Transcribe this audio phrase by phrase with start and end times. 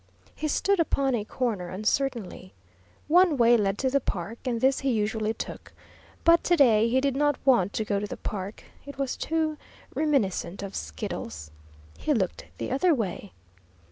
[0.33, 2.55] He stood upon a corner uncertainly.
[3.07, 5.73] One way led to the park, and this he usually took;
[6.23, 9.57] but to day he did not want to go to the park it was too
[9.93, 11.51] reminiscent of Skiddles.
[11.99, 13.33] He looked the other way.